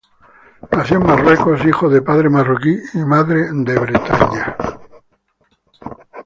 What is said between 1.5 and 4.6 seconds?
hija de padre marroquí y madre de Bretaña.